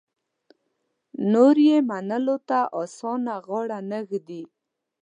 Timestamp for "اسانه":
2.81-3.35